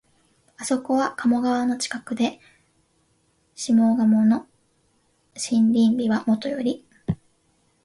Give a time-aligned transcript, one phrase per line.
[0.57, 2.39] あそこは鴨川の近くで、
[3.53, 4.47] 下鴨の
[5.35, 6.83] 森林美はもとより、